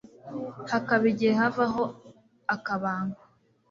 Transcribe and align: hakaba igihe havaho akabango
hakaba 0.71 1.03
igihe 1.11 1.33
havaho 1.41 1.83
akabango 2.55 3.21